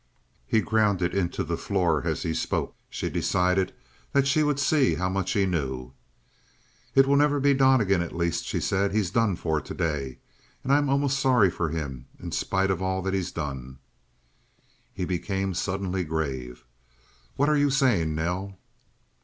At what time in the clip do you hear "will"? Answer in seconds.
7.05-7.17